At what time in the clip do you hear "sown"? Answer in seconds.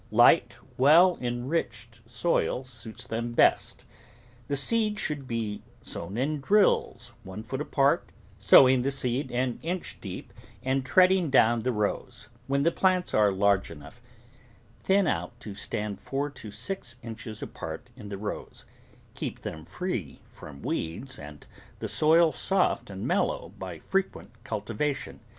5.91-6.17